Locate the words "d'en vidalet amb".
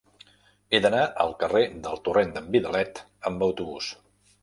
2.39-3.51